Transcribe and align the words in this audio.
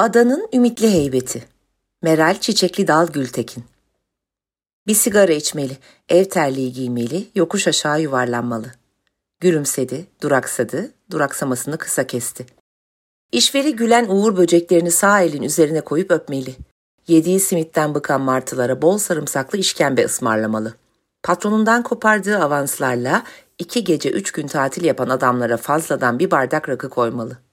Adanın 0.00 0.48
ümitli 0.52 0.90
heybeti. 0.90 1.44
Meral 2.02 2.34
Çiçekli 2.40 2.88
Dal 2.88 3.06
Gültekin. 3.06 3.64
Bir 4.86 4.94
sigara 4.94 5.32
içmeli, 5.32 5.76
ev 6.08 6.24
terliği 6.24 6.72
giymeli, 6.72 7.26
yokuş 7.34 7.68
aşağı 7.68 8.00
yuvarlanmalı. 8.00 8.66
Gülümsedi, 9.40 10.06
duraksadı, 10.22 10.90
duraksamasını 11.10 11.78
kısa 11.78 12.06
kesti. 12.06 12.46
İşveri 13.32 13.76
gülen 13.76 14.06
uğur 14.08 14.36
böceklerini 14.36 14.90
sağ 14.90 15.20
elin 15.20 15.42
üzerine 15.42 15.80
koyup 15.80 16.10
öpmeli. 16.10 16.56
Yediği 17.08 17.40
simitten 17.40 17.94
bıkan 17.94 18.20
martılara 18.20 18.82
bol 18.82 18.98
sarımsaklı 18.98 19.58
işkembe 19.58 20.04
ısmarlamalı. 20.04 20.74
Patronundan 21.22 21.82
kopardığı 21.82 22.38
avanslarla 22.38 23.22
iki 23.58 23.84
gece 23.84 24.10
üç 24.10 24.32
gün 24.32 24.46
tatil 24.46 24.84
yapan 24.84 25.08
adamlara 25.08 25.56
fazladan 25.56 26.18
bir 26.18 26.30
bardak 26.30 26.68
rakı 26.68 26.88
koymalı. 26.88 27.47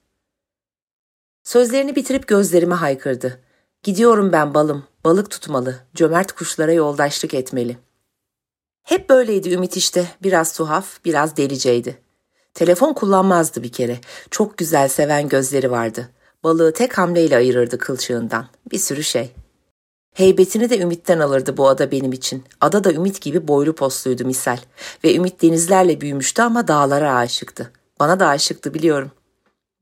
Sözlerini 1.46 1.96
bitirip 1.96 2.26
gözlerime 2.26 2.74
haykırdı. 2.74 3.40
Gidiyorum 3.82 4.32
ben 4.32 4.54
balım, 4.54 4.84
balık 5.04 5.30
tutmalı, 5.30 5.76
cömert 5.94 6.32
kuşlara 6.32 6.72
yoldaşlık 6.72 7.34
etmeli. 7.34 7.76
Hep 8.82 9.08
böyleydi 9.10 9.50
Ümit 9.50 9.76
işte, 9.76 10.06
biraz 10.22 10.52
tuhaf, 10.52 11.04
biraz 11.04 11.36
deliceydi. 11.36 11.98
Telefon 12.54 12.92
kullanmazdı 12.92 13.62
bir 13.62 13.72
kere, 13.72 13.98
çok 14.30 14.58
güzel 14.58 14.88
seven 14.88 15.28
gözleri 15.28 15.70
vardı. 15.70 16.08
Balığı 16.44 16.72
tek 16.72 16.98
hamleyle 16.98 17.36
ayırırdı 17.36 17.78
kılçığından, 17.78 18.46
bir 18.72 18.78
sürü 18.78 19.04
şey. 19.04 19.30
Heybetini 20.14 20.70
de 20.70 20.78
Ümit'ten 20.78 21.18
alırdı 21.18 21.56
bu 21.56 21.68
ada 21.68 21.90
benim 21.90 22.12
için. 22.12 22.44
Ada 22.60 22.84
da 22.84 22.92
Ümit 22.92 23.20
gibi 23.20 23.48
boylu 23.48 23.74
posluydu 23.74 24.24
misal. 24.24 24.58
Ve 25.04 25.14
Ümit 25.14 25.42
denizlerle 25.42 26.00
büyümüştü 26.00 26.42
ama 26.42 26.68
dağlara 26.68 27.14
aşıktı. 27.14 27.72
Bana 28.00 28.20
da 28.20 28.28
aşıktı 28.28 28.74
biliyorum. 28.74 29.10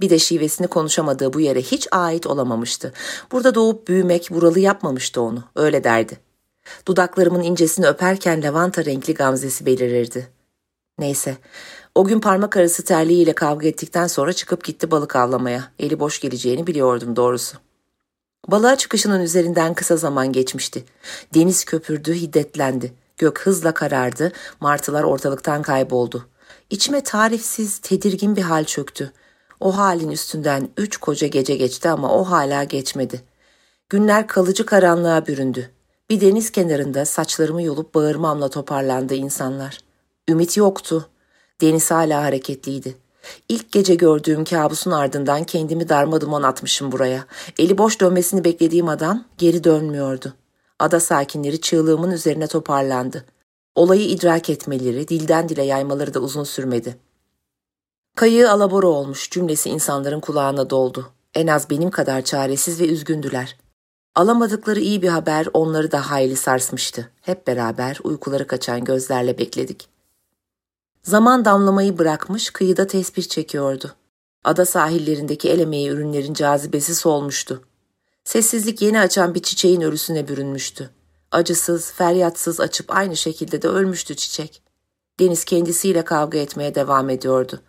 Bir 0.01 0.11
de 0.11 0.19
şivesini 0.19 0.67
konuşamadığı 0.67 1.33
bu 1.33 1.41
yere 1.41 1.63
hiç 1.63 1.89
ait 1.91 2.27
olamamıştı. 2.27 2.93
Burada 3.33 3.55
doğup 3.55 3.89
büyümek 3.89 4.31
buralı 4.31 4.61
yapmamıştı 4.61 5.21
onu, 5.21 5.45
öyle 5.57 5.85
derdi. 5.85 6.19
Dudaklarımın 6.87 7.43
incesini 7.43 7.87
öperken 7.87 8.43
lavanta 8.43 8.85
renkli 8.85 9.15
gamzesi 9.15 9.67
belirirdi. 9.67 10.29
Neyse, 10.99 11.37
o 11.95 12.05
gün 12.05 12.21
parmak 12.21 12.57
arası 12.57 12.85
terliğiyle 12.85 13.33
kavga 13.33 13.69
ettikten 13.69 14.07
sonra 14.07 14.33
çıkıp 14.33 14.65
gitti 14.65 14.91
balık 14.91 15.17
avlamaya. 15.17 15.73
Eli 15.79 16.01
boş 16.01 16.21
geleceğini 16.21 16.67
biliyordum 16.67 17.17
doğrusu. 17.17 17.57
Balığa 18.49 18.77
çıkışının 18.77 19.21
üzerinden 19.21 19.75
kısa 19.75 19.97
zaman 19.97 20.33
geçmişti. 20.33 20.85
Deniz 21.35 21.65
köpürdü, 21.65 22.15
hiddetlendi. 22.15 22.93
Gök 23.19 23.41
hızla 23.41 23.75
karardı, 23.75 24.33
martılar 24.61 25.03
ortalıktan 25.03 25.63
kayboldu. 25.63 26.29
İçime 26.71 27.01
tarifsiz, 27.01 27.79
tedirgin 27.79 28.37
bir 28.37 28.43
hal 28.43 28.65
çöktü. 28.65 29.13
O 29.65 29.77
halin 29.77 30.11
üstünden 30.11 30.69
üç 30.77 30.97
koca 30.97 31.27
gece 31.27 31.57
geçti 31.57 31.89
ama 31.89 32.15
o 32.19 32.25
hala 32.25 32.65
geçmedi. 32.65 33.21
Günler 33.89 34.27
kalıcı 34.27 34.67
karanlığa 34.67 35.27
büründü. 35.27 35.71
Bir 36.11 36.21
deniz 36.21 36.51
kenarında 36.51 37.05
saçlarımı 37.05 37.63
yolup 37.63 37.95
bağırmamla 37.95 38.49
toparlandı 38.49 39.15
insanlar. 39.15 39.79
Ümit 40.29 40.57
yoktu. 40.57 41.09
Deniz 41.61 41.91
hala 41.91 42.23
hareketliydi. 42.23 42.97
İlk 43.49 43.73
gece 43.73 43.95
gördüğüm 43.95 44.45
kabusun 44.45 44.91
ardından 44.91 45.45
kendimi 45.45 45.89
darma 45.89 46.21
duman 46.21 46.43
atmışım 46.43 46.93
buraya. 46.93 47.25
Eli 47.59 47.79
boş 47.79 48.01
dönmesini 48.01 48.45
beklediğim 48.45 48.89
adam 48.89 49.25
geri 49.39 49.65
dönmüyordu. 49.65 50.35
Ada 50.79 51.01
sakinleri 51.01 51.61
çığlığımın 51.61 52.11
üzerine 52.11 52.47
toparlandı. 52.47 53.25
Olayı 53.75 54.09
idrak 54.09 54.51
etmeleri, 54.51 55.09
dilden 55.09 55.49
dile 55.49 55.63
yaymaları 55.63 56.15
da 56.15 56.21
uzun 56.21 56.45
sürmedi. 56.45 56.97
Kayığı 58.17 58.51
alabora 58.51 58.87
olmuş 58.87 59.31
cümlesi 59.31 59.71
insanların 59.71 60.21
kulağına 60.21 60.71
doldu. 60.71 61.13
En 61.35 61.47
az 61.47 61.71
benim 61.71 61.91
kadar 61.91 62.23
çaresiz 62.23 62.81
ve 62.81 62.89
üzgündüler. 62.89 63.57
Alamadıkları 64.15 64.81
iyi 64.81 65.03
bir 65.03 65.09
haber 65.09 65.49
onları 65.55 65.93
da 65.93 66.11
hayli 66.11 66.37
sarsmıştı. 66.37 67.11
Hep 67.21 67.47
beraber 67.47 67.99
uykuları 68.05 68.47
kaçan 68.47 68.85
gözlerle 68.85 69.39
bekledik. 69.39 69.89
Zaman 71.03 71.45
damlamayı 71.45 71.99
bırakmış 71.99 72.51
kıyıda 72.51 72.87
tesbih 72.87 73.23
çekiyordu. 73.23 73.95
Ada 74.45 74.65
sahillerindeki 74.65 75.51
el 75.51 75.61
emeği 75.61 75.89
ürünlerin 75.89 76.35
cazibesi 76.35 76.95
solmuştu. 76.95 77.63
Sessizlik 78.25 78.83
yeni 78.83 79.01
açan 79.01 79.35
bir 79.35 79.43
çiçeğin 79.43 79.81
örüsüne 79.81 80.29
bürünmüştü. 80.29 80.91
Acısız, 81.31 81.93
feryatsız 81.93 82.61
açıp 82.61 82.97
aynı 82.97 83.17
şekilde 83.17 83.63
de 83.63 83.69
ölmüştü 83.69 84.17
çiçek. 84.17 84.63
Deniz 85.21 85.45
kendisiyle 85.45 86.05
kavga 86.05 86.39
etmeye 86.39 86.75
devam 86.75 87.11
ediyordu. 87.11 87.61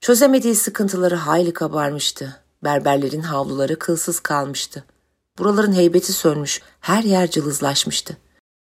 Çözemediği 0.00 0.54
sıkıntıları 0.54 1.14
hayli 1.14 1.52
kabarmıştı. 1.52 2.36
Berberlerin 2.64 3.20
havluları 3.20 3.78
kılsız 3.78 4.20
kalmıştı. 4.20 4.84
Buraların 5.38 5.72
heybeti 5.72 6.12
sönmüş, 6.12 6.62
her 6.80 7.02
yer 7.02 7.30
cılızlaşmıştı. 7.30 8.16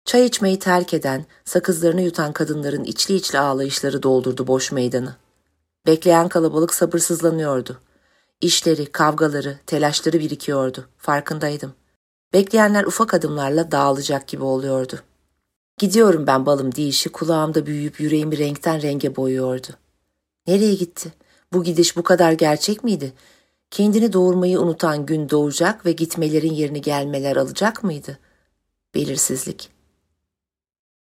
Çay 0.06 0.26
içmeyi 0.26 0.60
terk 0.60 0.94
eden, 0.94 1.26
sakızlarını 1.46 2.02
yutan 2.02 2.34
kadınların 2.34 2.84
içli 2.84 3.16
içli 3.16 3.40
ağlayışları 3.40 4.04
doldurdu 4.04 4.48
boş 4.48 4.72
meydanı. 4.72 5.16
Bekleyen 5.86 6.30
kalabalık 6.30 6.74
sabırsızlanıyordu. 6.74 7.82
İşleri, 8.42 8.86
kavgaları, 8.86 9.60
telaşları 9.66 10.20
birikiyordu. 10.20 10.88
Farkındaydım. 10.98 11.74
Bekleyenler 12.34 12.84
ufak 12.84 13.14
adımlarla 13.14 13.72
dağılacak 13.72 14.28
gibi 14.28 14.44
oluyordu. 14.44 15.00
Gidiyorum 15.78 16.28
ben 16.28 16.46
balım 16.46 16.76
deyişi 16.76 17.10
kulağımda 17.10 17.66
büyüyüp 17.66 18.00
yüreğimi 18.00 18.38
renkten 18.38 18.82
renge 18.82 19.16
boyuyordu. 19.16 19.68
Nereye 20.48 20.74
gitti? 20.74 21.14
Bu 21.54 21.64
gidiş 21.64 21.98
bu 21.98 22.04
kadar 22.04 22.32
gerçek 22.32 22.84
miydi? 22.84 23.14
Kendini 23.72 24.14
doğurmayı 24.14 24.60
unutan 24.60 25.06
gün 25.06 25.30
doğacak 25.30 25.86
ve 25.86 25.92
gitmelerin 25.92 26.54
yerini 26.54 26.82
gelmeler 26.82 27.36
alacak 27.36 27.84
mıydı? 27.84 28.20
Belirsizlik. 28.96 29.70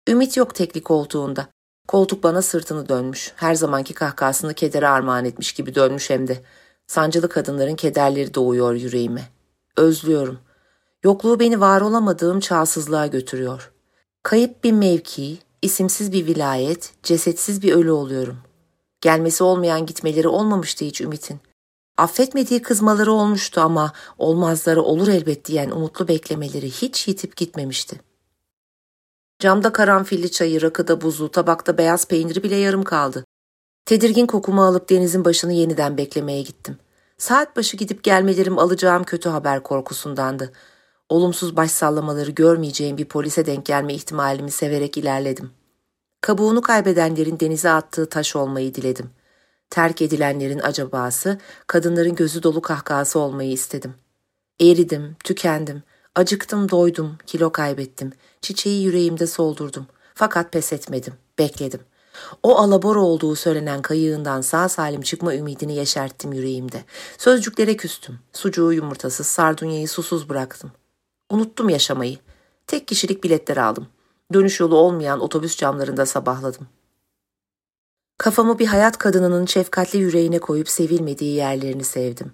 Ümit 0.09 0.37
yok 0.37 0.55
tekli 0.55 0.83
koltuğunda. 0.83 1.49
Koltuk 1.89 2.23
bana 2.23 2.43
sırtını 2.43 2.89
dönmüş. 2.89 3.33
Her 3.37 3.55
zamanki 3.55 3.95
kahkahasını 3.95 4.55
kedere 4.55 4.89
armağan 4.89 5.25
etmiş 5.25 5.53
gibi 5.53 5.75
dönmüş 5.75 6.11
hem 6.11 6.29
de. 6.29 6.43
Sancılı 6.87 7.29
kadınların 7.29 7.77
kederleri 7.77 8.35
doğuyor 8.35 8.75
yüreğime. 8.75 9.23
Özlüyorum. 9.77 10.39
Yokluğu 11.05 11.41
beni 11.41 11.61
var 11.61 11.81
olamadığım 11.81 12.41
çağsızlığa 12.41 13.07
götürüyor. 13.07 13.73
Kayıp 14.23 14.65
bir 14.65 14.73
mevki, 14.73 15.39
isimsiz 15.63 16.13
bir 16.13 16.27
vilayet, 16.27 16.93
cesetsiz 17.03 17.63
bir 17.63 17.73
ölü 17.73 17.91
oluyorum. 17.91 18.39
Gelmesi 19.03 19.45
olmayan 19.45 19.87
gitmeleri 19.87 20.29
olmamıştı 20.29 20.85
hiç 20.85 21.01
Ümit'in. 21.01 21.41
Affetmediği 21.97 22.63
kızmaları 22.63 23.13
olmuştu 23.13 23.61
ama 23.61 23.93
olmazları 24.19 24.83
olur 24.83 25.09
elbet 25.09 25.45
diyen 25.45 25.71
umutlu 25.71 26.09
beklemeleri 26.09 26.71
hiç 26.71 27.09
yitip 27.09 27.37
gitmemişti. 27.37 28.01
Camda 29.39 29.73
karanfilli 29.73 30.31
çayı, 30.31 30.63
rakıda 30.63 31.01
buzu, 31.01 31.31
tabakta 31.31 31.79
beyaz 31.79 32.09
peyniri 32.09 32.43
bile 32.43 32.57
yarım 32.57 32.83
kaldı. 32.83 33.25
Tedirgin 33.85 34.27
kokumu 34.27 34.65
alıp 34.65 34.91
denizin 34.91 35.25
başını 35.25 35.53
yeniden 35.53 35.97
beklemeye 35.97 36.43
gittim. 36.43 36.79
Saat 37.19 37.57
başı 37.57 37.77
gidip 37.77 38.05
gelmelerim 38.05 38.59
alacağım 38.59 39.05
kötü 39.05 39.29
haber 39.29 39.63
korkusundandı. 39.63 40.53
Olumsuz 41.09 41.57
baş 41.57 41.71
sallamaları 41.71 42.31
görmeyeceğim 42.31 42.99
bir 42.99 43.05
polise 43.05 43.47
denk 43.47 43.67
gelme 43.67 43.95
ihtimalimi 43.95 44.51
severek 44.51 44.97
ilerledim. 44.97 45.51
Kabuğunu 46.23 46.61
kaybedenlerin 46.61 47.41
denize 47.41 47.71
attığı 47.71 48.09
taş 48.09 48.37
olmayı 48.37 48.75
diledim. 48.75 49.11
Terk 49.71 50.03
edilenlerin 50.03 50.59
acabası, 50.59 51.39
kadınların 51.67 52.15
gözü 52.15 52.43
dolu 52.43 52.63
kahkahası 52.63 53.19
olmayı 53.19 53.53
istedim. 53.53 53.95
Eridim, 54.61 55.17
tükendim, 55.25 55.83
acıktım, 56.15 56.71
doydum, 56.71 57.19
kilo 57.27 57.53
kaybettim. 57.53 58.13
Çiçeği 58.41 58.85
yüreğimde 58.85 59.27
soldurdum. 59.27 59.87
Fakat 60.15 60.53
pes 60.53 60.73
etmedim, 60.73 61.15
bekledim. 61.39 61.81
O 62.43 62.57
alabora 62.59 63.01
olduğu 63.01 63.37
söylenen 63.37 63.83
kayığından 63.83 64.41
sağ 64.41 64.69
salim 64.69 65.01
çıkma 65.01 65.35
ümidini 65.35 65.75
yeşerttim 65.75 66.33
yüreğimde. 66.33 66.85
Sözcüklere 67.19 67.77
küstüm. 67.77 68.19
Sucuğu 68.33 68.73
yumurtasız, 68.73 69.27
sardunyayı 69.27 69.89
susuz 69.89 70.29
bıraktım. 70.29 70.73
Unuttum 71.31 71.69
yaşamayı. 71.69 72.19
Tek 72.67 72.89
kişilik 72.89 73.25
biletler 73.25 73.57
aldım. 73.57 73.87
Dönüş 74.35 74.61
yolu 74.61 74.77
olmayan 74.77 75.21
otobüs 75.21 75.57
camlarında 75.57 76.07
sabahladım. 76.07 76.69
Kafamı 78.19 78.59
bir 78.59 78.67
hayat 78.67 78.99
kadınının 78.99 79.47
şefkatli 79.47 79.99
yüreğine 79.99 80.39
koyup 80.39 80.69
sevilmediği 80.69 81.35
yerlerini 81.35 81.85
sevdim. 81.85 82.33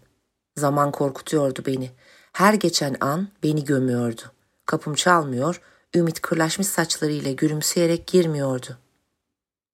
Zaman 0.57 0.93
korkutuyordu 0.93 1.63
beni. 1.67 1.91
Her 2.33 2.55
geçen 2.55 2.97
an 3.01 3.29
beni 3.43 3.65
gömüyordu. 3.65 4.23
Kapım 4.67 4.95
çalmıyor, 4.95 5.61
ümit 5.95 6.21
kırlaşmış 6.21 6.67
saçlarıyla 6.67 7.33
gülümseyerek 7.33 8.07
girmiyordu. 8.07 8.79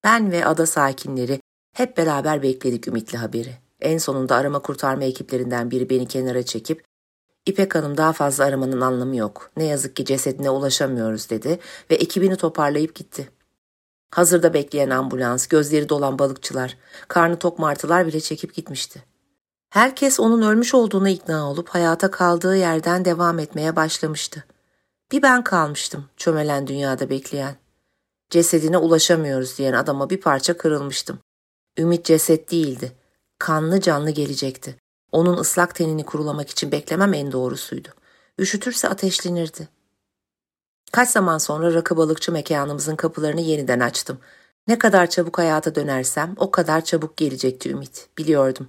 Ben 0.03 0.31
ve 0.31 0.45
ada 0.45 0.65
sakinleri 0.65 1.39
hep 1.73 1.97
beraber 1.97 2.43
bekledik 2.43 2.87
ümitli 2.87 3.17
haberi. 3.17 3.57
En 3.81 3.97
sonunda 3.97 4.35
arama 4.35 4.59
kurtarma 4.59 5.03
ekiplerinden 5.03 5.71
biri 5.71 5.89
beni 5.89 6.07
kenara 6.07 6.43
çekip 6.43 6.83
İpek 7.45 7.75
Hanım 7.75 7.97
daha 7.97 8.13
fazla 8.13 8.43
aramanın 8.43 8.81
anlamı 8.81 9.15
yok. 9.15 9.51
Ne 9.57 9.65
yazık 9.65 9.95
ki 9.95 10.05
cesedine 10.05 10.49
ulaşamıyoruz 10.49 11.29
dedi 11.29 11.59
ve 11.91 11.95
ekibini 11.95 12.35
toparlayıp 12.35 12.95
gitti. 12.95 13.29
Hazırda 14.11 14.53
bekleyen 14.53 14.89
ambulans, 14.89 15.47
gözleri 15.47 15.89
dolan 15.89 16.19
balıkçılar, 16.19 16.77
karnı 17.07 17.39
tok 17.39 17.59
martılar 17.59 18.07
bile 18.07 18.21
çekip 18.21 18.53
gitmişti. 18.53 19.03
Herkes 19.69 20.19
onun 20.19 20.41
ölmüş 20.41 20.73
olduğuna 20.73 21.09
ikna 21.09 21.51
olup 21.51 21.69
hayata 21.69 22.11
kaldığı 22.11 22.57
yerden 22.57 23.05
devam 23.05 23.39
etmeye 23.39 23.75
başlamıştı. 23.75 24.43
Bir 25.11 25.21
ben 25.21 25.43
kalmıştım 25.43 26.05
çömelen 26.17 26.67
dünyada 26.67 27.09
bekleyen. 27.09 27.55
Cesedine 28.29 28.77
ulaşamıyoruz 28.77 29.57
diyen 29.57 29.73
adama 29.73 30.09
bir 30.09 30.21
parça 30.21 30.57
kırılmıştım. 30.57 31.19
Ümit 31.77 32.05
ceset 32.05 32.51
değildi. 32.51 32.91
Kanlı 33.39 33.81
canlı 33.81 34.11
gelecekti. 34.11 34.75
Onun 35.15 35.37
ıslak 35.37 35.75
tenini 35.75 36.05
kurulamak 36.05 36.49
için 36.49 36.71
beklemem 36.71 37.13
en 37.13 37.31
doğrusuydu. 37.31 37.87
Üşütürse 38.39 38.89
ateşlenirdi. 38.89 39.67
Kaç 40.91 41.09
zaman 41.09 41.37
sonra 41.37 41.73
rakı 41.73 41.97
balıkçı 41.97 42.31
mekanımızın 42.31 42.95
kapılarını 42.95 43.41
yeniden 43.41 43.79
açtım. 43.79 44.19
Ne 44.67 44.79
kadar 44.79 45.09
çabuk 45.09 45.37
hayata 45.37 45.75
dönersem 45.75 46.35
o 46.37 46.51
kadar 46.51 46.85
çabuk 46.85 47.17
gelecekti 47.17 47.69
ümit, 47.69 48.07
biliyordum. 48.17 48.67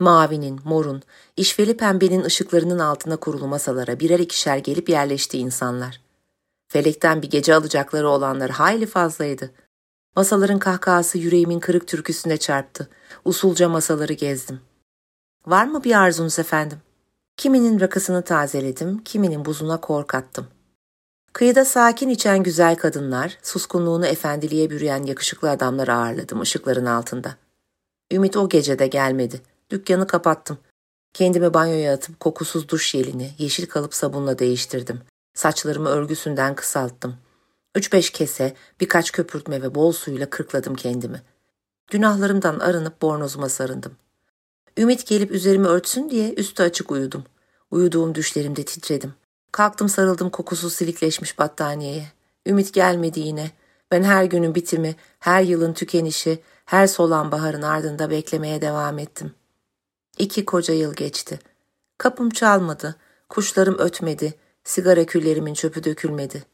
Mavinin, 0.00 0.60
morun, 0.64 1.02
işveli 1.36 1.76
pembenin 1.76 2.24
ışıklarının 2.24 2.78
altına 2.78 3.16
kurulu 3.16 3.46
masalara 3.46 4.00
birer 4.00 4.18
ikişer 4.18 4.56
gelip 4.56 4.88
yerleşti 4.88 5.38
insanlar. 5.38 6.00
Felekten 6.68 7.22
bir 7.22 7.30
gece 7.30 7.54
alacakları 7.54 8.08
olanlar 8.08 8.50
hayli 8.50 8.86
fazlaydı. 8.86 9.50
Masaların 10.16 10.58
kahkahası 10.58 11.18
yüreğimin 11.18 11.60
kırık 11.60 11.88
türküsüne 11.88 12.36
çarptı. 12.36 12.88
Usulca 13.24 13.68
masaları 13.68 14.12
gezdim. 14.12 14.60
Var 15.46 15.66
mı 15.66 15.84
bir 15.84 16.00
arzunuz 16.00 16.38
efendim? 16.38 16.78
Kiminin 17.36 17.80
rakısını 17.80 18.22
tazeledim, 18.22 19.04
kiminin 19.04 19.44
buzuna 19.44 19.80
kork 19.80 20.14
attım. 20.14 20.46
Kıyıda 21.32 21.64
sakin 21.64 22.08
içen 22.08 22.42
güzel 22.42 22.76
kadınlar, 22.76 23.38
suskunluğunu 23.42 24.06
efendiliğe 24.06 24.70
bürüyen 24.70 25.02
yakışıklı 25.02 25.50
adamlar 25.50 25.88
ağırladım 25.88 26.40
ışıkların 26.40 26.86
altında. 26.86 27.36
Ümit 28.12 28.36
o 28.36 28.48
gece 28.48 28.78
de 28.78 28.86
gelmedi. 28.86 29.40
Dükkanı 29.70 30.06
kapattım. 30.06 30.58
Kendimi 31.12 31.54
banyoya 31.54 31.94
atıp 31.94 32.20
kokusuz 32.20 32.68
duş 32.68 32.90
jelini 32.90 33.30
yeşil 33.38 33.66
kalıp 33.66 33.94
sabunla 33.94 34.38
değiştirdim. 34.38 35.00
Saçlarımı 35.34 35.88
örgüsünden 35.88 36.54
kısalttım. 36.54 37.16
Üç 37.74 37.92
beş 37.92 38.10
kese, 38.10 38.54
birkaç 38.80 39.12
köpürtme 39.12 39.62
ve 39.62 39.74
bol 39.74 39.92
suyla 39.92 40.30
kırkladım 40.30 40.74
kendimi. 40.74 41.22
Günahlarımdan 41.90 42.58
arınıp 42.58 43.02
bornozuma 43.02 43.48
sarındım. 43.48 43.96
Ümit 44.78 45.06
gelip 45.06 45.30
üzerimi 45.30 45.66
örtsün 45.66 46.10
diye 46.10 46.34
üstü 46.34 46.62
açık 46.62 46.90
uyudum. 46.90 47.24
Uyuduğum 47.70 48.14
düşlerimde 48.14 48.64
titredim. 48.64 49.14
Kalktım 49.52 49.88
sarıldım 49.88 50.30
kokusuz 50.30 50.72
silikleşmiş 50.72 51.38
battaniyeye. 51.38 52.06
Ümit 52.46 52.74
gelmedi 52.74 53.20
yine. 53.20 53.50
Ben 53.90 54.02
her 54.02 54.24
günün 54.24 54.54
bitimi, 54.54 54.96
her 55.18 55.42
yılın 55.42 55.72
tükenişi, 55.72 56.42
her 56.64 56.86
solan 56.86 57.32
baharın 57.32 57.62
ardında 57.62 58.10
beklemeye 58.10 58.62
devam 58.62 58.98
ettim. 58.98 59.34
İki 60.18 60.44
koca 60.44 60.74
yıl 60.74 60.94
geçti. 60.94 61.38
Kapım 61.98 62.30
çalmadı, 62.30 62.96
kuşlarım 63.28 63.78
ötmedi, 63.78 64.34
sigara 64.64 65.06
küllerimin 65.06 65.54
çöpü 65.54 65.84
dökülmedi. 65.84 66.44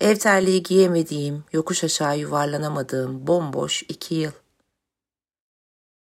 Ev 0.00 0.16
terliği 0.16 0.62
giyemediğim, 0.62 1.44
yokuş 1.52 1.84
aşağı 1.84 2.18
yuvarlanamadığım 2.18 3.26
bomboş 3.26 3.82
iki 3.88 4.14
yıl. 4.14 4.32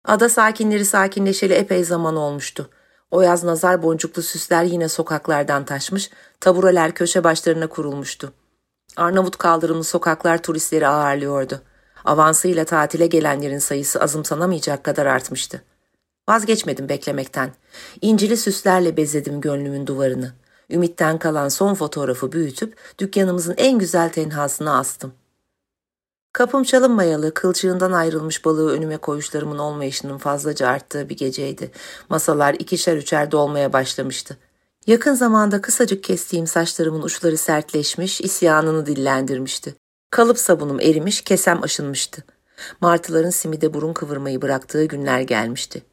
Ada 0.06 0.30
sakinleri 0.30 0.86
sakinleşeli 0.86 1.54
epey 1.54 1.84
zaman 1.84 2.16
olmuştu. 2.16 2.70
O 3.12 3.22
yaz 3.22 3.44
nazar 3.44 3.84
boncuklu 3.84 4.22
süsler 4.22 4.64
yine 4.64 4.90
sokaklardan 4.90 5.66
taşmış, 5.66 6.10
tabureler 6.40 6.92
köşe 6.92 7.24
başlarına 7.24 7.68
kurulmuştu. 7.68 8.34
Arnavut 8.98 9.38
kaldırımlı 9.38 9.84
sokaklar 9.84 10.44
turistleri 10.44 10.88
ağırlıyordu. 10.88 11.62
Avansıyla 12.06 12.66
tatile 12.66 13.08
gelenlerin 13.08 13.60
sayısı 13.60 14.02
azımsanamayacak 14.02 14.84
kadar 14.84 15.06
artmıştı. 15.06 15.62
Vazgeçmedim 16.30 16.90
beklemekten. 16.90 17.52
İncili 18.02 18.38
süslerle 18.38 18.98
bezledim 18.98 19.42
gönlümün 19.42 19.88
duvarını. 19.88 20.34
Ümitten 20.70 21.20
kalan 21.20 21.50
son 21.50 21.74
fotoğrafı 21.74 22.32
büyütüp 22.32 22.78
dükkanımızın 23.00 23.56
en 23.58 23.80
güzel 23.80 24.10
tenhasına 24.10 24.78
astım. 24.78 25.14
Kapım 26.34 26.64
çalınmayalı, 26.64 27.34
kılçığından 27.34 27.92
ayrılmış 27.92 28.46
balığı 28.46 28.72
önüme 28.72 28.98
koyuşlarımın 28.98 29.58
olmayışının 29.58 30.18
fazlaca 30.18 30.68
arttığı 30.68 31.10
bir 31.10 31.18
geceydi. 31.18 31.72
Masalar 32.10 32.54
ikişer 32.54 32.98
üçer 32.98 33.32
dolmaya 33.32 33.74
başlamıştı. 33.74 34.38
Yakın 34.88 35.14
zamanda 35.14 35.62
kısacık 35.62 36.04
kestiğim 36.04 36.48
saçlarımın 36.48 37.02
uçları 37.02 37.38
sertleşmiş, 37.38 38.22
isyanını 38.22 38.86
dillendirmişti. 38.86 39.76
Kalıp 40.10 40.40
sabunum 40.40 40.80
erimiş, 40.80 41.22
kesem 41.22 41.64
aşınmıştı. 41.64 42.24
Martıların 42.82 43.30
simide 43.30 43.74
burun 43.74 43.94
kıvırmayı 43.94 44.42
bıraktığı 44.42 44.86
günler 44.86 45.22
gelmişti. 45.22 45.84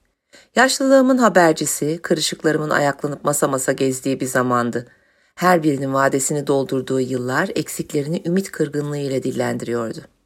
Yaşlılığımın 0.57 1.19
habercisi, 1.19 1.99
kırışıklarımın 2.03 2.71
ayaklanıp 2.71 3.25
masa 3.25 3.49
masa 3.49 3.73
gezdiği 3.73 4.21
bir 4.21 4.27
zamandı. 4.27 4.87
Her 5.35 5.63
birinin 5.63 5.95
vadesini 5.95 6.47
doldurduğu 6.47 7.01
yıllar 7.01 7.51
eksiklerini 7.55 8.23
ümit 8.27 8.53
kırgınlığı 8.53 8.99
ile 8.99 9.23
dillendiriyordu. 9.23 10.18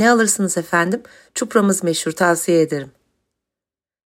Ne 0.00 0.10
alırsınız 0.10 0.58
efendim? 0.58 1.02
Çupramız 1.34 1.84
meşhur 1.84 2.12
tavsiye 2.12 2.60
ederim. 2.60 2.90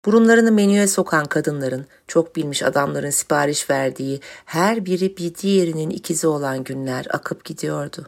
Burunlarını 0.04 0.52
menüye 0.52 0.86
sokan 0.86 1.26
kadınların, 1.26 1.86
çok 2.06 2.36
bilmiş 2.36 2.62
adamların 2.62 3.10
sipariş 3.10 3.70
verdiği 3.70 4.20
her 4.44 4.86
biri 4.86 5.16
bir 5.16 5.34
diğerinin 5.34 5.90
ikizi 5.90 6.26
olan 6.26 6.64
günler 6.64 7.06
akıp 7.10 7.44
gidiyordu. 7.44 8.06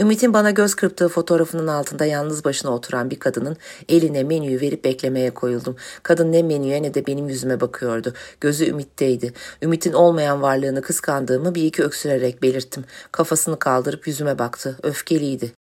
Ümit'in 0.00 0.34
bana 0.34 0.50
göz 0.50 0.74
kırptığı 0.74 1.08
fotoğrafının 1.08 1.66
altında 1.66 2.04
yalnız 2.04 2.44
başına 2.44 2.74
oturan 2.74 3.10
bir 3.10 3.18
kadının 3.18 3.56
eline 3.88 4.22
menüyü 4.22 4.60
verip 4.60 4.84
beklemeye 4.84 5.30
koyuldum. 5.34 5.76
Kadın 6.02 6.32
ne 6.32 6.42
menüye 6.42 6.82
ne 6.82 6.94
de 6.94 7.06
benim 7.06 7.28
yüzüme 7.28 7.60
bakıyordu. 7.60 8.14
Gözü 8.40 8.66
Ümit'teydi. 8.66 9.32
Ümit'in 9.62 9.92
olmayan 9.92 10.42
varlığını 10.42 10.82
kıskandığımı 10.82 11.54
bir 11.54 11.64
iki 11.64 11.82
öksürerek 11.82 12.42
belirttim. 12.42 12.84
Kafasını 13.12 13.58
kaldırıp 13.58 14.06
yüzüme 14.06 14.38
baktı. 14.38 14.78
Öfkeliydi. 14.82 15.61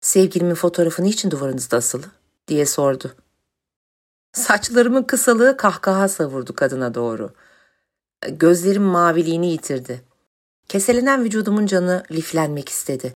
Sevgilimin 0.00 0.54
fotoğrafı 0.54 1.04
niçin 1.04 1.30
duvarınızda 1.30 1.76
asılı? 1.76 2.04
diye 2.48 2.66
sordu. 2.66 3.14
Saçlarımın 4.32 5.02
kısalığı 5.02 5.56
kahkaha 5.56 6.08
savurdu 6.08 6.54
kadına 6.54 6.94
doğru. 6.94 7.30
Gözlerim 8.28 8.82
maviliğini 8.82 9.50
yitirdi. 9.50 10.02
Keselenen 10.68 11.24
vücudumun 11.24 11.66
canı 11.66 12.02
liflenmek 12.10 12.68
istedi. 12.68 13.12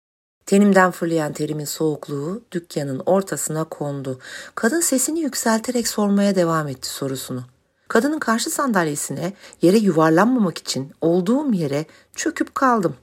Tenimden 0.47 0.91
fırlayan 0.91 1.33
terimin 1.33 1.65
soğukluğu 1.65 2.43
dükkanın 2.53 3.03
ortasına 3.07 3.65
kondu. 3.65 4.19
Kadın 4.55 4.81
sesini 4.81 5.21
yükselterek 5.21 5.89
sormaya 5.89 6.35
devam 6.35 6.69
etti 6.69 6.89
sorusunu. 6.89 7.45
Kadının 7.89 8.19
karşı 8.19 8.51
sandalyesine 8.51 9.33
yere 9.63 9.79
yuvarlanmamak 9.79 10.59
için 10.59 10.93
olduğum 11.01 11.53
yere 11.53 11.87
çöküp 12.17 12.55
kaldım. 12.55 12.97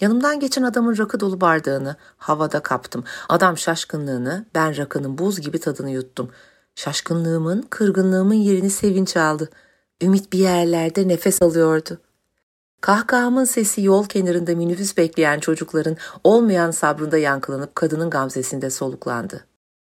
Yanımdan 0.00 0.40
geçen 0.40 0.62
adamın 0.62 0.98
rakı 0.98 1.20
dolu 1.20 1.40
bardağını 1.40 1.96
havada 2.16 2.60
kaptım. 2.60 3.04
Adam 3.28 3.58
şaşkınlığını, 3.58 4.46
ben 4.54 4.76
rakının 4.76 5.18
buz 5.18 5.40
gibi 5.40 5.60
tadını 5.60 5.90
yuttum. 5.90 6.30
Şaşkınlığımın, 6.74 7.62
kırgınlığımın 7.70 8.34
yerini 8.34 8.70
sevinç 8.70 9.16
aldı. 9.16 9.50
Ümit 10.02 10.32
bir 10.32 10.38
yerlerde 10.38 11.08
nefes 11.08 11.42
alıyordu. 11.42 11.98
Kahkahamın 12.80 13.44
sesi 13.44 13.82
yol 13.82 14.06
kenarında 14.06 14.54
minibüs 14.56 14.96
bekleyen 14.96 15.40
çocukların 15.40 15.96
olmayan 16.24 16.70
sabrında 16.70 17.18
yankılanıp 17.18 17.74
kadının 17.74 18.10
gamzesinde 18.10 18.70
soluklandı. 18.70 19.44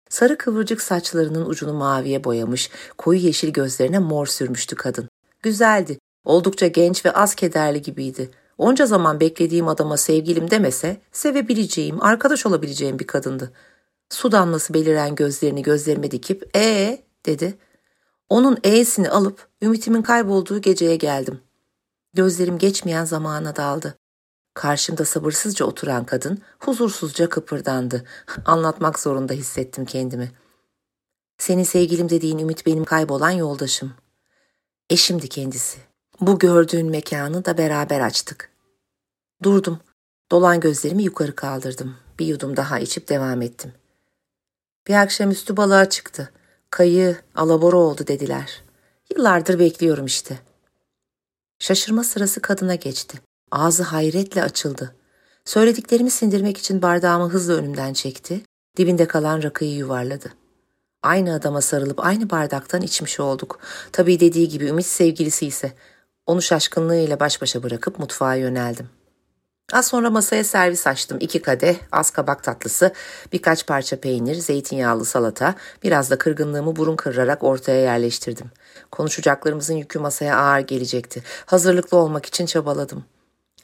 Sarı 0.09 0.37
kıvırcık 0.37 0.81
saçlarının 0.81 1.45
ucunu 1.45 1.73
maviye 1.73 2.23
boyamış, 2.23 2.69
koyu 2.97 3.19
yeşil 3.19 3.53
gözlerine 3.53 3.99
mor 3.99 4.25
sürmüştü 4.25 4.75
kadın. 4.75 5.09
Güzeldi, 5.43 5.99
oldukça 6.25 6.67
genç 6.67 7.05
ve 7.05 7.11
az 7.11 7.35
kederli 7.35 7.81
gibiydi. 7.81 8.31
Onca 8.59 8.85
zaman 8.85 9.19
beklediğim 9.19 9.67
adama 9.67 9.97
sevgilim 9.97 10.51
demese, 10.51 11.01
sevebileceğim, 11.11 12.03
arkadaş 12.03 12.45
olabileceğim 12.45 12.99
bir 12.99 13.07
kadındı. 13.07 13.53
Su 14.09 14.31
damlası 14.31 14.73
beliren 14.73 15.15
gözlerini 15.15 15.61
gözlerime 15.61 16.11
dikip, 16.11 16.55
ee 16.55 17.03
dedi. 17.25 17.57
Onun 18.29 18.57
e'sini 18.63 19.09
alıp 19.09 19.47
ümitimin 19.61 20.01
kaybolduğu 20.01 20.61
geceye 20.61 20.95
geldim. 20.95 21.39
Gözlerim 22.13 22.57
geçmeyen 22.57 23.05
zamana 23.05 23.55
daldı. 23.55 23.97
Karşımda 24.53 25.05
sabırsızca 25.05 25.65
oturan 25.65 26.05
kadın 26.05 26.41
huzursuzca 26.59 27.29
kıpırdandı. 27.29 28.03
Anlatmak 28.45 28.99
zorunda 28.99 29.33
hissettim 29.33 29.85
kendimi. 29.85 30.31
Senin 31.37 31.63
sevgilim 31.63 32.09
dediğin 32.09 32.39
Ümit 32.39 32.65
benim 32.65 32.85
kaybolan 32.85 33.31
yoldaşım. 33.31 33.93
Eşimdi 34.89 35.29
kendisi. 35.29 35.88
Bu 36.21 36.39
gördüğün 36.39 36.89
mekanı 36.89 37.45
da 37.45 37.57
beraber 37.57 37.99
açtık. 37.99 38.49
Durdum. 39.43 39.79
Dolan 40.31 40.59
gözlerimi 40.59 41.03
yukarı 41.03 41.35
kaldırdım. 41.35 41.95
Bir 42.19 42.25
yudum 42.25 42.57
daha 42.57 42.79
içip 42.79 43.09
devam 43.09 43.41
ettim. 43.41 43.73
Bir 44.87 44.93
akşam 44.93 45.31
üstü 45.31 45.57
balığa 45.57 45.89
çıktı. 45.89 46.31
Kayı 46.69 47.17
alabora 47.35 47.77
oldu 47.77 48.07
dediler. 48.07 48.61
Yıllardır 49.15 49.59
bekliyorum 49.59 50.05
işte. 50.05 50.39
Şaşırma 51.59 52.03
sırası 52.03 52.41
kadına 52.41 52.75
geçti. 52.75 53.17
Ağzı 53.51 53.83
hayretle 53.83 54.43
açıldı. 54.43 54.95
Söylediklerimi 55.45 56.11
sindirmek 56.11 56.57
için 56.57 56.81
bardağımı 56.81 57.29
hızla 57.29 57.53
önümden 57.53 57.93
çekti. 57.93 58.41
Dibinde 58.77 59.07
kalan 59.07 59.43
rakıyı 59.43 59.73
yuvarladı. 59.73 60.33
Aynı 61.03 61.33
adama 61.33 61.61
sarılıp 61.61 62.05
aynı 62.05 62.29
bardaktan 62.29 62.81
içmiş 62.81 63.19
olduk. 63.19 63.59
Tabii 63.91 64.19
dediği 64.19 64.49
gibi 64.49 64.65
Ümit 64.65 64.85
sevgilisi 64.85 65.47
ise 65.47 65.73
onu 66.29 66.41
şaşkınlığıyla 66.41 67.19
baş 67.19 67.41
başa 67.41 67.63
bırakıp 67.63 67.99
mutfağa 67.99 68.35
yöneldim. 68.35 68.89
Az 69.73 69.87
sonra 69.87 70.09
masaya 70.09 70.43
servis 70.43 70.87
açtım. 70.87 71.17
İki 71.21 71.41
kadeh, 71.41 71.75
az 71.91 72.11
kabak 72.11 72.43
tatlısı, 72.43 72.93
birkaç 73.33 73.67
parça 73.67 73.99
peynir, 73.99 74.35
zeytinyağlı 74.35 75.05
salata, 75.05 75.55
biraz 75.83 76.09
da 76.09 76.17
kırgınlığımı 76.17 76.75
burun 76.75 76.95
kırarak 76.95 77.43
ortaya 77.43 77.81
yerleştirdim. 77.81 78.51
Konuşacaklarımızın 78.91 79.73
yükü 79.73 79.99
masaya 79.99 80.37
ağır 80.37 80.59
gelecekti. 80.59 81.23
Hazırlıklı 81.45 81.97
olmak 81.97 82.25
için 82.25 82.45
çabaladım. 82.45 83.05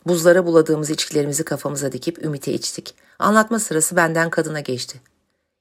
Buzlara 0.08 0.46
buladığımız 0.46 0.90
içkilerimizi 0.90 1.46
kafamıza 1.46 1.92
dikip 1.92 2.26
Ümit'e 2.26 2.54
içtik. 2.54 2.96
Anlatma 3.20 3.60
sırası 3.60 3.96
benden 3.96 4.30
kadına 4.30 4.60
geçti. 4.60 5.02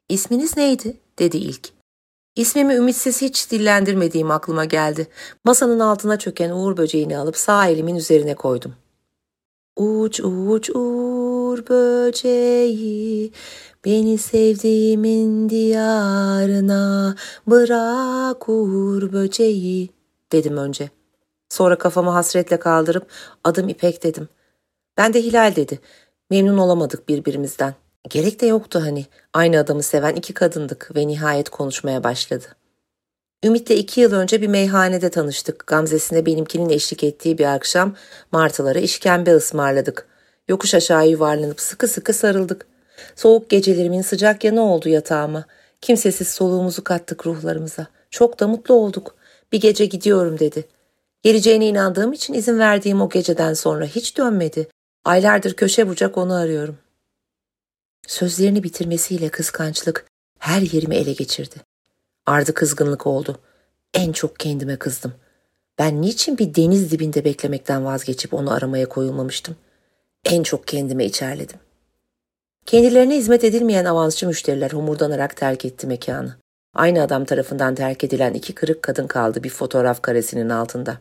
İsminiz 0.08 0.56
neydi? 0.56 0.96
dedi 1.18 1.36
ilk. 1.36 1.83
İsmimi 2.36 2.74
ümitsiz 2.74 3.22
hiç 3.22 3.50
dillendirmediğim 3.50 4.30
aklıma 4.30 4.64
geldi. 4.64 5.08
Masanın 5.44 5.80
altına 5.80 6.18
çöken 6.18 6.50
uğur 6.50 6.76
böceğini 6.76 7.18
alıp 7.18 7.36
sağ 7.36 7.68
elimin 7.68 7.96
üzerine 7.96 8.34
koydum. 8.34 8.74
Uç 9.76 10.20
uç 10.20 10.70
uğur 10.70 11.66
böceği 11.68 13.32
beni 13.84 14.18
sevdiğimin 14.18 15.48
diyarına 15.48 17.16
bırak 17.46 18.48
uğur 18.48 19.12
böceği 19.12 19.90
dedim 20.32 20.56
önce. 20.56 20.90
Sonra 21.48 21.78
kafamı 21.78 22.10
hasretle 22.10 22.58
kaldırıp 22.58 23.06
adım 23.44 23.68
İpek 23.68 24.02
dedim. 24.02 24.28
Ben 24.96 25.14
de 25.14 25.22
Hilal 25.22 25.56
dedi. 25.56 25.80
Memnun 26.30 26.58
olamadık 26.58 27.08
birbirimizden. 27.08 27.74
Gerek 28.10 28.40
de 28.40 28.46
yoktu 28.46 28.80
hani. 28.82 29.06
Aynı 29.32 29.58
adamı 29.58 29.82
seven 29.82 30.14
iki 30.14 30.34
kadındık 30.34 30.90
ve 30.96 31.06
nihayet 31.06 31.48
konuşmaya 31.48 32.04
başladı. 32.04 32.44
Ümit'le 33.44 33.70
iki 33.70 34.00
yıl 34.00 34.12
önce 34.12 34.42
bir 34.42 34.48
meyhanede 34.48 35.10
tanıştık. 35.10 35.66
Gamzesine 35.66 36.26
benimkinin 36.26 36.68
eşlik 36.68 37.04
ettiği 37.04 37.38
bir 37.38 37.54
akşam 37.54 37.94
martılara 38.32 38.78
işkembe 38.78 39.34
ısmarladık. 39.34 40.06
Yokuş 40.48 40.74
aşağı 40.74 41.08
yuvarlanıp 41.08 41.60
sıkı 41.60 41.88
sıkı 41.88 42.12
sarıldık. 42.12 42.66
Soğuk 43.16 43.50
gecelerimin 43.50 44.02
sıcak 44.02 44.44
yanı 44.44 44.62
oldu 44.62 44.88
yatağıma. 44.88 45.44
Kimsesiz 45.80 46.28
soluğumuzu 46.28 46.84
kattık 46.84 47.26
ruhlarımıza. 47.26 47.86
Çok 48.10 48.40
da 48.40 48.48
mutlu 48.48 48.74
olduk. 48.74 49.14
Bir 49.52 49.60
gece 49.60 49.86
gidiyorum 49.86 50.38
dedi. 50.38 50.64
Geleceğine 51.22 51.66
inandığım 51.68 52.12
için 52.12 52.34
izin 52.34 52.58
verdiğim 52.58 53.00
o 53.00 53.08
geceden 53.08 53.54
sonra 53.54 53.84
hiç 53.84 54.16
dönmedi. 54.16 54.68
Aylardır 55.04 55.54
köşe 55.54 55.88
bucak 55.88 56.18
onu 56.18 56.34
arıyorum. 56.34 56.78
Sözlerini 58.06 58.62
bitirmesiyle 58.62 59.28
kıskançlık 59.28 60.06
her 60.38 60.60
yerimi 60.60 60.96
ele 60.96 61.12
geçirdi. 61.12 61.54
Ardı 62.26 62.54
kızgınlık 62.54 63.06
oldu. 63.06 63.40
En 63.94 64.12
çok 64.12 64.40
kendime 64.40 64.76
kızdım. 64.76 65.14
Ben 65.78 66.02
niçin 66.02 66.38
bir 66.38 66.54
deniz 66.54 66.90
dibinde 66.90 67.24
beklemekten 67.24 67.84
vazgeçip 67.84 68.34
onu 68.34 68.52
aramaya 68.52 68.88
koyulmamıştım? 68.88 69.56
En 70.24 70.42
çok 70.42 70.66
kendime 70.66 71.04
içerledim. 71.04 71.58
Kendilerine 72.66 73.16
hizmet 73.16 73.44
edilmeyen 73.44 73.84
avansçı 73.84 74.26
müşteriler 74.26 74.70
homurdanarak 74.70 75.36
terk 75.36 75.64
etti 75.64 75.86
mekanı. 75.86 76.36
Aynı 76.74 77.02
adam 77.02 77.24
tarafından 77.24 77.74
terk 77.74 78.04
edilen 78.04 78.34
iki 78.34 78.54
kırık 78.54 78.82
kadın 78.82 79.06
kaldı 79.06 79.42
bir 79.42 79.50
fotoğraf 79.50 80.02
karesinin 80.02 80.48
altında. 80.48 80.98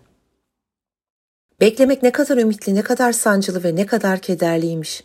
Beklemek 1.59 2.03
ne 2.03 2.11
kadar 2.11 2.37
ümitli, 2.37 2.75
ne 2.75 2.81
kadar 2.81 3.11
sancılı 3.11 3.63
ve 3.63 3.75
ne 3.75 3.85
kadar 3.85 4.19
kederliymiş. 4.19 5.03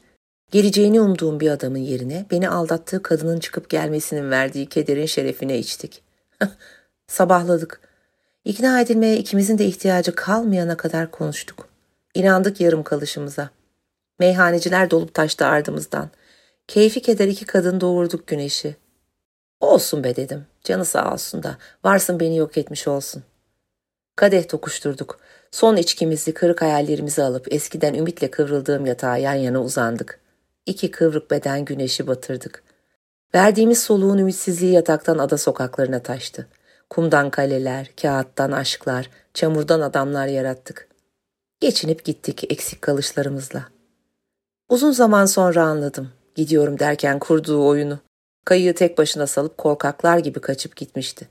Geleceğini 0.50 1.00
umduğum 1.00 1.40
bir 1.40 1.50
adamın 1.50 1.78
yerine 1.78 2.26
beni 2.30 2.48
aldattığı 2.48 3.02
kadının 3.02 3.40
çıkıp 3.40 3.70
gelmesinin 3.70 4.30
verdiği 4.30 4.66
kederin 4.68 5.06
şerefine 5.06 5.58
içtik. 5.58 6.02
Sabahladık. 7.06 7.80
İkna 8.44 8.80
edilmeye 8.80 9.16
ikimizin 9.16 9.58
de 9.58 9.64
ihtiyacı 9.64 10.14
kalmayana 10.14 10.76
kadar 10.76 11.10
konuştuk. 11.10 11.68
İnandık 12.14 12.60
yarım 12.60 12.82
kalışımıza. 12.82 13.50
Meyhaneciler 14.18 14.90
dolup 14.90 15.14
taştı 15.14 15.46
ardımızdan. 15.46 16.10
Keyfi 16.68 17.02
keder 17.02 17.28
iki 17.28 17.44
kadın 17.44 17.80
doğurduk 17.80 18.26
güneşi. 18.26 18.76
Olsun 19.60 20.04
be 20.04 20.16
dedim. 20.16 20.46
Canı 20.64 20.84
sağ 20.84 21.12
olsun 21.12 21.42
da. 21.42 21.58
Varsın 21.84 22.20
beni 22.20 22.36
yok 22.36 22.58
etmiş 22.58 22.88
olsun. 22.88 23.22
Kadeh 24.16 24.48
tokuşturduk. 24.48 25.20
Son 25.50 25.76
içkimizi, 25.76 26.34
kırık 26.34 26.62
hayallerimizi 26.62 27.22
alıp 27.22 27.52
eskiden 27.52 27.94
ümitle 27.94 28.30
kıvrıldığım 28.30 28.86
yatağa 28.86 29.16
yan 29.16 29.34
yana 29.34 29.62
uzandık. 29.62 30.20
İki 30.68 30.90
kıvrık 30.90 31.30
beden 31.30 31.64
güneşi 31.64 32.06
batırdık. 32.06 32.62
Verdiğimiz 33.34 33.82
soluğun 33.82 34.18
ümitsizliği 34.18 34.72
yataktan 34.72 35.18
ada 35.18 35.38
sokaklarına 35.38 36.02
taştı. 36.02 36.48
Kumdan 36.90 37.30
kaleler, 37.30 37.90
kağıttan 38.02 38.52
aşklar, 38.52 39.10
çamurdan 39.34 39.80
adamlar 39.80 40.26
yarattık. 40.26 40.88
Geçinip 41.60 42.04
gittik 42.04 42.52
eksik 42.52 42.82
kalışlarımızla. 42.82 43.68
Uzun 44.68 44.92
zaman 44.92 45.26
sonra 45.26 45.62
anladım. 45.62 46.10
Gidiyorum 46.34 46.78
derken 46.78 47.18
kurduğu 47.18 47.66
oyunu. 47.66 47.98
Kayığı 48.44 48.75
tek 48.75 48.98
başına 48.98 49.26
salıp 49.26 49.58
korkaklar 49.58 50.18
gibi 50.18 50.40
kaçıp 50.40 50.76
gitmişti. 50.76 51.28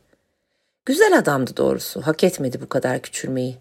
Güzel 0.86 1.18
adamdı 1.18 1.58
doğrusu. 1.58 2.02
Hak 2.02 2.24
etmedi 2.24 2.62
bu 2.62 2.70
kadar 2.70 3.02
küçülmeyi. 3.02 3.58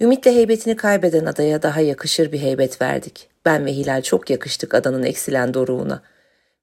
Ümitle 0.00 0.34
heybetini 0.34 0.76
kaybeden 0.76 1.26
adaya 1.26 1.62
daha 1.62 1.80
yakışır 1.80 2.32
bir 2.32 2.38
heybet 2.38 2.82
verdik. 2.82 3.28
Ben 3.44 3.66
ve 3.66 3.72
Hilal 3.72 4.02
çok 4.02 4.30
yakıştık 4.30 4.74
adanın 4.74 5.02
eksilen 5.02 5.54
doruğuna. 5.54 6.02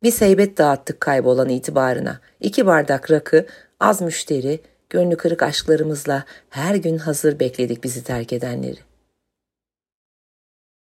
Biz 0.03 0.21
heybet 0.21 0.57
dağıttık 0.57 1.01
kaybolan 1.01 1.49
itibarına. 1.49 2.19
İki 2.39 2.65
bardak 2.65 3.11
rakı, 3.11 3.45
az 3.79 4.01
müşteri, 4.01 4.59
gönlü 4.89 5.17
kırık 5.17 5.43
aşklarımızla 5.43 6.23
her 6.49 6.75
gün 6.75 6.97
hazır 6.97 7.39
bekledik 7.39 7.83
bizi 7.83 8.03
terk 8.03 8.33
edenleri. 8.33 8.79